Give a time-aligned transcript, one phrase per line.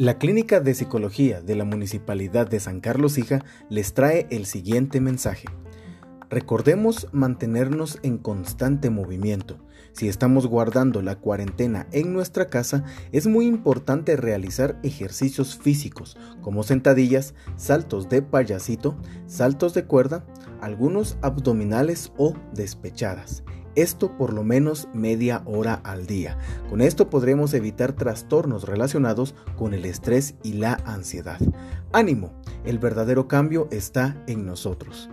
[0.00, 5.00] La Clínica de Psicología de la Municipalidad de San Carlos Hija les trae el siguiente
[5.00, 5.48] mensaje.
[6.30, 9.58] Recordemos mantenernos en constante movimiento.
[9.90, 16.62] Si estamos guardando la cuarentena en nuestra casa, es muy importante realizar ejercicios físicos como
[16.62, 18.96] sentadillas, saltos de payasito,
[19.26, 20.24] saltos de cuerda,
[20.60, 23.44] algunos abdominales o despechadas.
[23.74, 26.36] Esto por lo menos media hora al día.
[26.68, 31.38] Con esto podremos evitar trastornos relacionados con el estrés y la ansiedad.
[31.92, 32.32] Ánimo,
[32.64, 35.10] el verdadero cambio está en nosotros.